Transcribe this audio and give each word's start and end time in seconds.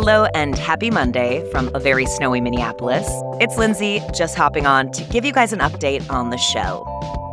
Hello 0.00 0.26
and 0.32 0.56
happy 0.56 0.92
Monday 0.92 1.44
from 1.50 1.74
a 1.74 1.80
very 1.80 2.06
snowy 2.06 2.40
Minneapolis. 2.40 3.08
It's 3.40 3.58
Lindsay 3.58 4.00
just 4.14 4.36
hopping 4.36 4.64
on 4.64 4.92
to 4.92 5.02
give 5.06 5.24
you 5.24 5.32
guys 5.32 5.52
an 5.52 5.58
update 5.58 6.08
on 6.08 6.30
the 6.30 6.36
show. 6.36 6.86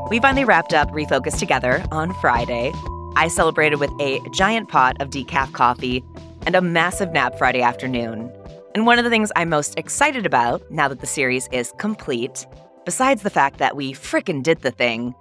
We 0.09 0.19
finally 0.19 0.45
wrapped 0.45 0.73
up 0.73 0.89
Refocused 0.89 1.37
Together 1.37 1.85
on 1.91 2.11
Friday. 2.15 2.71
I 3.15 3.27
celebrated 3.27 3.79
with 3.79 3.91
a 4.01 4.19
giant 4.33 4.69
pot 4.69 4.99
of 4.99 5.11
decaf 5.11 5.53
coffee 5.53 6.03
and 6.47 6.55
a 6.55 6.61
massive 6.61 7.11
nap 7.11 7.37
Friday 7.37 7.61
afternoon. 7.61 8.31
And 8.73 8.87
one 8.87 8.97
of 8.97 9.03
the 9.03 9.11
things 9.11 9.31
I'm 9.35 9.49
most 9.49 9.77
excited 9.77 10.25
about 10.25 10.63
now 10.71 10.87
that 10.87 11.01
the 11.01 11.05
series 11.05 11.47
is 11.51 11.71
complete, 11.77 12.47
besides 12.83 13.21
the 13.21 13.29
fact 13.29 13.59
that 13.59 13.75
we 13.75 13.93
frickin' 13.93 14.41
did 14.41 14.63
the 14.63 14.71
thing, 14.71 15.13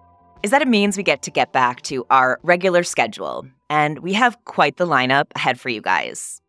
is 0.42 0.50
that 0.50 0.62
it 0.62 0.68
means 0.68 0.96
we 0.96 1.02
get 1.02 1.20
to 1.20 1.30
get 1.30 1.52
back 1.52 1.82
to 1.82 2.06
our 2.08 2.40
regular 2.42 2.82
schedule. 2.82 3.46
And 3.68 3.98
we 3.98 4.14
have 4.14 4.42
quite 4.46 4.78
the 4.78 4.86
lineup 4.86 5.26
ahead 5.36 5.60
for 5.60 5.68
you 5.68 5.82
guys. 5.82 6.40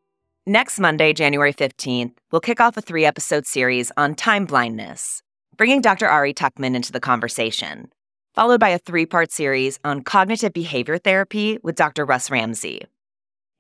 Next 0.48 0.80
Monday, 0.80 1.12
January 1.12 1.54
15th, 1.54 2.12
we'll 2.32 2.40
kick 2.40 2.62
off 2.62 2.78
a 2.78 2.82
three 2.82 3.04
episode 3.04 3.48
series 3.48 3.92
on 3.98 4.14
time 4.14 4.46
blindness, 4.46 5.24
bringing 5.58 5.82
Dr. 5.82 6.08
Ari 6.08 6.36
Tuckman 6.36 6.76
into 6.76 6.92
the 6.92 7.00
conversation, 7.00 7.92
followed 8.36 8.60
by 8.60 8.70
a 8.70 8.78
three 8.78 9.08
part 9.08 9.32
series 9.32 9.80
on 9.84 10.04
cognitive 10.04 10.54
behavior 10.54 11.00
therapy 11.00 11.58
with 11.64 11.74
Dr. 11.74 12.06
Russ 12.06 12.30
Ramsay. 12.30 12.86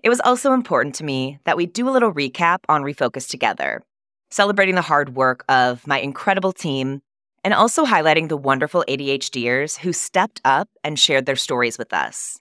It 0.03 0.09
was 0.09 0.21
also 0.21 0.53
important 0.53 0.93
to 0.95 1.03
me 1.03 1.39
that 1.45 1.57
we 1.57 1.65
do 1.65 1.89
a 1.89 1.95
little 1.95 2.13
recap 2.13 2.59
on 2.69 2.83
Refocused 2.83 3.31
Together, 3.31 3.81
celebrating 4.29 4.75
the 4.75 4.83
hard 4.83 5.15
work 5.15 5.43
of 5.49 5.87
my 5.87 5.99
incredible 5.99 6.53
team 6.53 7.01
and 7.43 7.55
also 7.55 7.83
highlighting 7.85 8.29
the 8.29 8.37
wonderful 8.37 8.85
ADHDers 8.87 9.79
who 9.79 9.91
stepped 9.91 10.39
up 10.45 10.69
and 10.83 10.99
shared 10.99 11.25
their 11.25 11.35
stories 11.35 11.79
with 11.79 11.93
us. 11.93 12.39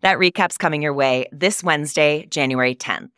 That 0.00 0.18
recap's 0.18 0.58
coming 0.58 0.82
your 0.82 0.92
way 0.92 1.28
this 1.30 1.62
Wednesday, 1.62 2.26
January 2.28 2.74
10th. 2.74 3.10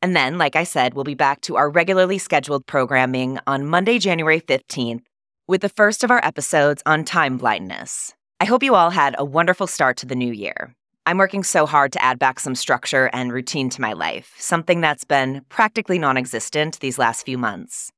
And 0.00 0.14
then, 0.14 0.38
like 0.38 0.54
I 0.54 0.64
said, 0.64 0.94
we'll 0.94 1.04
be 1.04 1.14
back 1.14 1.40
to 1.42 1.56
our 1.56 1.68
regularly 1.68 2.18
scheduled 2.18 2.66
programming 2.66 3.38
on 3.46 3.66
Monday, 3.66 3.98
January 3.98 4.40
15th, 4.40 5.02
with 5.48 5.60
the 5.60 5.68
first 5.68 6.04
of 6.04 6.10
our 6.10 6.24
episodes 6.24 6.82
on 6.86 7.04
time 7.04 7.36
blindness. 7.36 8.14
I 8.38 8.44
hope 8.44 8.62
you 8.62 8.76
all 8.76 8.90
had 8.90 9.16
a 9.18 9.24
wonderful 9.24 9.66
start 9.66 9.96
to 9.98 10.06
the 10.06 10.14
new 10.14 10.32
year. 10.32 10.72
I'm 11.04 11.18
working 11.18 11.42
so 11.42 11.66
hard 11.66 11.90
to 11.92 12.04
add 12.04 12.18
back 12.18 12.38
some 12.38 12.54
structure 12.54 13.10
and 13.12 13.32
routine 13.32 13.70
to 13.70 13.80
my 13.80 13.92
life, 13.92 14.34
something 14.38 14.80
that's 14.80 15.04
been 15.04 15.44
practically 15.48 15.98
non 15.98 16.16
existent 16.16 16.78
these 16.78 16.98
last 16.98 17.24
few 17.24 17.38
months. 17.38 17.90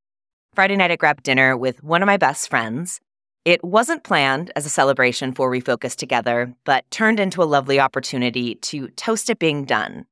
Friday 0.55 0.77
night, 0.77 0.91
I 0.91 0.97
grabbed 0.97 1.25
dinner 1.25 1.57
with 1.57 1.83
one 1.83 2.03
of 2.03 2.07
my 2.07 2.17
best 2.17 2.49
friends. 2.49 2.99
It 3.45 3.63
wasn't 3.63 4.05
planned 4.05 4.53
as 4.57 4.65
a 4.65 4.71
celebration 4.71 5.33
for 5.33 5.51
Refocused 5.51 5.97
Together, 5.97 6.55
but 6.65 6.91
turned 6.91 7.21
into 7.21 7.43
a 7.43 7.45
lovely 7.45 7.79
opportunity 7.79 8.55
to 8.57 8.89
toast 8.89 9.29
it 9.29 9.39
being 9.39 9.65
done 9.65 10.07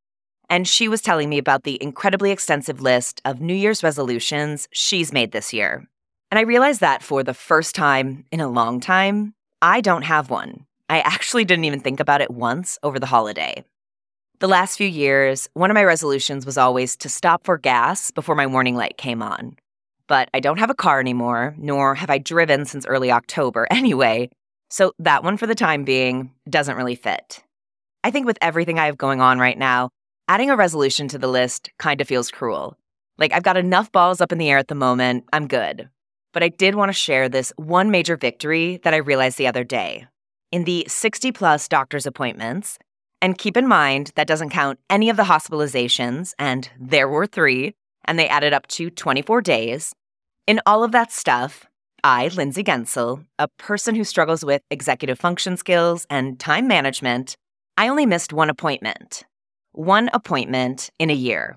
and 0.51 0.67
she 0.67 0.89
was 0.89 1.03
telling 1.03 1.29
me 1.29 1.39
about 1.39 1.65
the 1.65 1.83
incredibly 1.83 2.31
extensive 2.31 2.81
list 2.81 3.21
of 3.25 3.41
New 3.41 3.55
Year's 3.55 3.83
resolutions 3.83 4.69
she's 4.73 5.13
made 5.13 5.33
this 5.33 5.53
year. 5.53 5.87
And 6.31 6.39
I 6.39 6.43
realized 6.43 6.81
that 6.81 7.03
for 7.03 7.23
the 7.23 7.35
first 7.35 7.75
time 7.75 8.25
in 8.31 8.41
a 8.41 8.49
long 8.49 8.81
time, 8.81 9.35
I 9.63 9.81
don't 9.81 10.03
have 10.03 10.31
one. 10.31 10.67
I 10.89 11.01
actually 11.01 11.45
didn't 11.45 11.65
even 11.65 11.81
think 11.81 12.01
about 12.01 12.21
it 12.21 12.31
once 12.31 12.79
over 12.83 12.99
the 12.99 13.07
holiday. 13.07 13.65
The 14.41 14.49
last 14.49 14.77
few 14.77 14.87
years, 14.87 15.49
one 15.55 15.71
of 15.71 15.75
my 15.75 15.85
resolutions 15.85 16.47
was 16.47 16.57
always 16.57 16.97
to 16.99 17.09
stop 17.09 17.45
for 17.45 17.59
gas 17.59 18.11
before 18.11 18.35
my 18.35 18.47
warning 18.47 18.77
light 18.77 18.97
came 18.97 19.23
on. 19.23 19.57
But 20.07 20.31
I 20.33 20.41
don't 20.41 20.59
have 20.59 20.71
a 20.71 20.75
car 20.75 21.01
anymore, 21.01 21.55
nor 21.59 21.95
have 21.95 22.09
I 22.09 22.19
driven 22.19 22.65
since 22.65 22.87
early 22.87 23.11
October 23.11 23.67
anyway, 23.71 24.31
so 24.71 24.93
that 24.99 25.25
one 25.25 25.37
for 25.37 25.47
the 25.47 25.55
time 25.55 25.85
being 25.85 26.31
doesn't 26.49 26.77
really 26.77 26.95
fit. 26.95 27.43
I 28.05 28.11
think 28.11 28.27
with 28.27 28.39
everything 28.41 28.79
I 28.79 28.87
have 28.87 28.97
going 28.97 29.21
on 29.21 29.39
right 29.39 29.59
now, 29.59 29.91
adding 30.29 30.51
a 30.51 30.57
resolution 30.57 31.09
to 31.09 31.19
the 31.19 31.27
list 31.27 31.71
kind 31.79 32.01
of 32.01 32.07
feels 32.07 32.31
cruel. 32.31 32.77
Like, 33.17 33.33
I've 33.33 33.43
got 33.43 33.57
enough 33.57 33.91
balls 33.91 34.21
up 34.21 34.31
in 34.31 34.39
the 34.39 34.51
air 34.51 34.59
at 34.59 34.69
the 34.69 34.75
moment, 34.75 35.25
I'm 35.33 35.49
good. 35.49 35.89
But 36.35 36.43
I 36.43 36.49
did 36.49 36.75
want 36.75 36.91
to 36.91 36.93
share 36.93 37.29
this 37.29 37.53
one 37.57 37.91
major 37.91 38.17
victory 38.17 38.79
that 38.85 38.93
I 38.93 38.99
realized 38.99 39.39
the 39.39 39.47
other 39.47 39.65
day. 39.65 40.07
In 40.53 40.65
the 40.65 40.85
60 40.87 41.33
plus 41.33 41.67
doctor's 41.67 42.07
appointments, 42.07 42.79
and 43.21 43.39
keep 43.39 43.57
in 43.57 43.67
mind 43.67 44.13
that 44.15 44.29
doesn't 44.29 44.51
count 44.51 44.79
any 44.89 45.09
of 45.09 45.17
the 45.17 45.25
hospitalizations, 45.25 46.35
and 46.39 46.71
there 46.79 47.09
were 47.09 47.27
three, 47.27 47.75
and 48.05 48.19
they 48.19 48.29
added 48.29 48.53
up 48.53 48.67
to 48.69 48.91
24 48.91 49.41
days. 49.41 49.95
In 50.47 50.61
all 50.67 50.85
of 50.85 50.93
that 50.93 51.11
stuff, 51.11 51.67
I, 52.05 52.29
Lindsay 52.29 52.63
Guentzel, 52.63 53.25
a 53.39 53.49
person 53.49 53.95
who 53.95 54.05
struggles 54.05 54.45
with 54.45 54.63
executive 54.71 55.19
function 55.19 55.57
skills 55.57 56.07
and 56.09 56.39
time 56.39 56.69
management, 56.69 57.37
I 57.77 57.89
only 57.89 58.07
missed 58.07 58.33
one 58.33 58.51
appointment 58.51 59.25
one 59.79 60.11
appointment 60.13 60.91
in 60.99 61.09
a 61.09 61.15
year. 61.15 61.57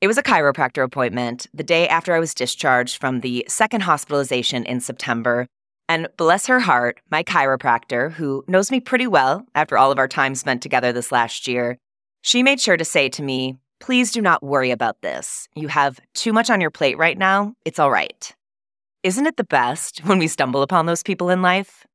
It 0.00 0.08
was 0.08 0.18
a 0.18 0.22
chiropractor 0.22 0.82
appointment 0.82 1.46
the 1.54 1.62
day 1.62 1.86
after 1.86 2.12
I 2.12 2.18
was 2.18 2.34
discharged 2.34 3.00
from 3.00 3.20
the 3.20 3.46
second 3.48 3.82
hospitalization 3.82 4.64
in 4.64 4.80
September. 4.80 5.46
And 5.88 6.08
bless 6.16 6.48
her 6.48 6.58
heart, 6.58 7.00
my 7.08 7.22
chiropractor, 7.22 8.10
who 8.10 8.44
knows 8.48 8.72
me 8.72 8.80
pretty 8.80 9.06
well 9.06 9.46
after 9.54 9.78
all 9.78 9.92
of 9.92 9.98
our 10.00 10.08
time 10.08 10.34
spent 10.34 10.60
together 10.60 10.92
this 10.92 11.12
last 11.12 11.46
year, 11.46 11.78
she 12.20 12.42
made 12.42 12.60
sure 12.60 12.76
to 12.76 12.84
say 12.84 13.08
to 13.10 13.22
me, 13.22 13.56
Please 13.78 14.10
do 14.10 14.20
not 14.20 14.42
worry 14.42 14.72
about 14.72 15.02
this. 15.02 15.48
You 15.54 15.68
have 15.68 16.00
too 16.14 16.32
much 16.32 16.50
on 16.50 16.60
your 16.60 16.70
plate 16.70 16.98
right 16.98 17.16
now. 17.16 17.54
It's 17.64 17.78
all 17.78 17.92
right. 17.92 18.34
Isn't 19.04 19.26
it 19.26 19.36
the 19.36 19.44
best 19.44 20.00
when 20.04 20.18
we 20.18 20.26
stumble 20.26 20.62
upon 20.62 20.86
those 20.86 21.04
people 21.04 21.30
in 21.30 21.42
life? 21.42 21.86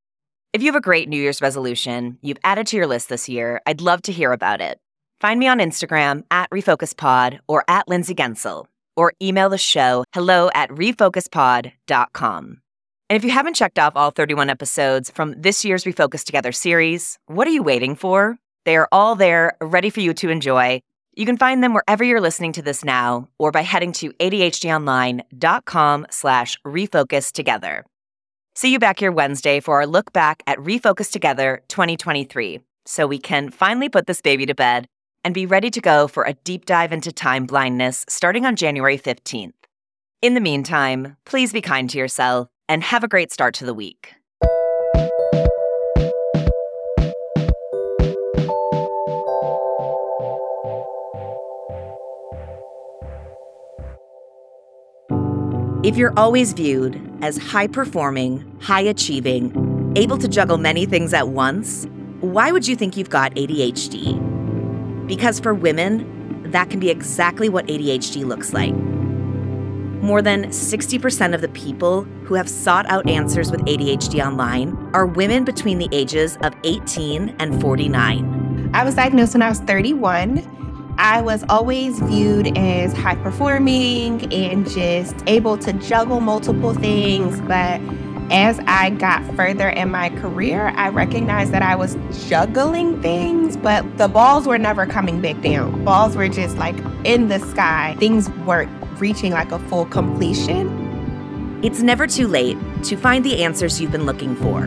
If 0.54 0.62
you 0.62 0.68
have 0.68 0.76
a 0.76 0.82
great 0.82 1.10
New 1.10 1.22
Year's 1.22 1.42
resolution 1.42 2.20
you've 2.22 2.38
added 2.46 2.68
to 2.68 2.78
your 2.78 2.88
list 2.88 3.10
this 3.10 3.28
year, 3.28 3.60
I'd 3.66 3.82
love 3.82 4.02
to 4.04 4.14
hear 4.14 4.32
about 4.32 4.62
it. 4.62 4.80
Find 5.22 5.40
me 5.40 5.48
on 5.48 5.60
Instagram 5.60 6.24
at 6.32 6.50
RefocusedPod 6.50 7.42
or 7.48 7.64
at 7.68 7.88
Lindsay 7.88 8.16
Guentzel, 8.16 8.66
or 8.96 9.14
email 9.22 9.50
the 9.50 9.58
show 9.60 10.04
hello 10.16 10.50
at 10.56 10.72
refocusedpod.com. 10.72 12.62
And 13.08 13.18
if 13.18 13.24
you 13.24 13.30
haven't 13.30 13.54
checked 13.54 13.78
off 13.78 13.96
all 13.96 14.10
31 14.10 14.50
episodes 14.50 15.12
from 15.12 15.36
this 15.38 15.64
year's 15.64 15.84
Refocused 15.84 16.24
Together 16.24 16.52
series, 16.52 17.20
what 17.28 17.48
are 17.48 17.52
you 17.52 17.62
waiting 17.62 17.96
for? 17.96 18.40
They 18.66 18.76
are 18.78 18.88
all 18.92 19.16
there, 19.16 19.58
ready 19.62 19.92
for 19.92 20.00
you 20.00 20.16
to 20.16 20.30
enjoy. 20.32 20.82
You 21.14 21.28
can 21.28 21.38
find 21.38 21.64
them 21.64 21.76
wherever 21.76 22.04
you're 22.04 22.20
listening 22.20 22.54
to 22.54 22.64
this 22.64 22.84
now, 22.84 23.28
or 23.38 23.52
by 23.52 23.62
heading 23.62 23.92
to 23.94 24.14
adhdonline.com 24.14 26.08
slash 26.10 26.58
refocus 26.66 27.32
together. 27.32 27.86
See 28.56 28.72
you 28.72 28.80
back 28.80 28.98
here 28.98 29.12
Wednesday 29.12 29.60
for 29.60 29.76
our 29.76 29.86
look 29.86 30.12
back 30.14 30.42
at 30.48 30.58
Refocused 30.58 31.12
Together 31.12 31.62
2023, 31.68 32.62
so 32.88 33.06
we 33.06 33.20
can 33.20 33.52
finally 33.52 33.88
put 33.88 34.08
this 34.08 34.22
baby 34.22 34.48
to 34.48 34.56
bed 34.56 34.88
and 35.24 35.34
be 35.34 35.46
ready 35.46 35.70
to 35.70 35.82
go 35.82 36.08
for 36.08 36.24
a 36.24 36.34
deep 36.34 36.66
dive 36.66 36.92
into 36.92 37.12
time 37.12 37.46
blindness 37.46 38.06
starting 38.08 38.46
on 38.46 38.56
January 38.56 38.98
15th. 38.98 39.54
In 40.22 40.34
the 40.34 40.40
meantime, 40.40 41.18
please 41.26 41.52
be 41.52 41.62
kind 41.62 41.90
to 41.90 41.98
yourself 41.98 42.48
and 42.70 42.84
have 42.84 43.04
a 43.04 43.08
great 43.08 43.32
start 43.32 43.54
to 43.56 43.66
the 43.66 43.74
week. 43.74 44.14
If 55.84 55.98
you're 55.98 56.14
always 56.16 56.54
viewed 56.54 57.02
as 57.24 57.38
high 57.38 57.66
performing, 57.66 58.58
high 58.62 58.82
achieving, 58.82 59.94
able 59.96 60.20
to 60.20 60.28
juggle 60.28 60.60
many 60.60 60.86
things 60.86 61.12
at 61.12 61.30
once, 61.30 61.88
why 62.20 62.52
would 62.52 62.68
you 62.68 62.76
think 62.76 62.96
you've 62.96 63.10
got 63.10 63.34
ADHD? 63.34 64.31
Because 65.12 65.42
for 65.42 65.54
women, 65.54 66.42
that 66.54 66.70
can 66.70 66.80
be 66.80 66.90
exactly 66.90 67.50
what 67.50 67.68
ADHD 67.68 68.24
looks 68.24 68.54
like. 68.54 68.74
More 70.02 70.22
than 70.22 70.46
60% 70.46 71.36
of 71.36 71.42
the 71.42 71.50
people 71.50 72.04
who 72.24 72.36
have 72.36 72.48
sought 72.48 72.90
out 72.90 73.10
answers 73.10 73.52
with 73.52 73.60
ADHD 73.66 74.26
online 74.26 74.74
are 74.94 75.06
women 75.06 75.44
between 75.44 75.80
the 75.80 75.90
ages 75.92 76.38
of 76.44 76.54
18 76.64 77.36
and 77.40 77.60
49. 77.60 78.72
I 78.74 78.86
was 78.86 78.96
diagnosed 78.96 79.34
when 79.34 79.42
I 79.42 79.50
was 79.50 79.60
31. 79.60 80.96
I 80.98 81.20
was 81.20 81.44
always 81.50 82.00
viewed 82.00 82.58
as 82.58 82.94
high 82.94 83.16
performing 83.16 84.34
and 84.34 84.66
just 84.70 85.18
able 85.28 85.58
to 85.58 85.74
juggle 85.74 86.22
multiple 86.22 86.74
things, 86.74 87.42
but 87.42 87.82
as 88.32 88.60
I 88.66 88.92
got 88.92 89.26
further 89.36 89.68
in 89.70 89.92
my 89.92 90.10
career, 90.10 90.72
I 90.76 90.88
recognized 90.88 91.52
that 91.52 91.62
I 91.62 91.76
was 91.76 91.98
juggling 92.30 93.02
things, 93.02 93.58
but 93.58 93.98
the 93.98 94.08
balls 94.08 94.48
were 94.48 94.58
never 94.58 94.86
coming 94.86 95.22
back 95.22 95.42
down. 95.42 95.84
Balls 95.84 96.16
were 96.16 96.30
just 96.30 96.58
like 96.58 96.78
in 97.04 97.28
the 97.28 97.40
sky. 97.40 97.96
Things 98.00 98.30
weren't 98.46 98.72
reaching 99.02 99.34
like 99.34 99.52
a 99.52 99.60
full 99.68 99.86
completion. 99.86 101.60
It's 101.62 101.82
never 101.82 102.08
too 102.08 102.28
late 102.28 102.58
to 102.84 102.96
find 102.96 103.26
the 103.26 103.44
answers 103.44 103.82
you've 103.82 103.92
been 103.92 104.06
looking 104.06 104.36
for. 104.38 104.62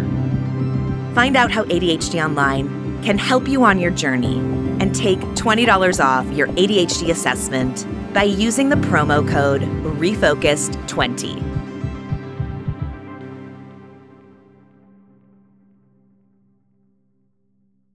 Find 1.14 1.34
out 1.34 1.50
how 1.50 1.64
ADHD 1.64 2.22
Online 2.22 3.02
can 3.02 3.16
help 3.16 3.48
you 3.48 3.64
on 3.64 3.78
your 3.78 3.90
journey 3.90 4.36
and 4.78 4.94
take 4.94 5.18
$20 5.20 6.04
off 6.04 6.26
your 6.32 6.48
ADHD 6.48 7.08
assessment 7.10 7.86
by 8.12 8.24
using 8.24 8.68
the 8.68 8.76
promo 8.76 9.26
code 9.26 9.62
REFOCUSED20. 9.62 11.53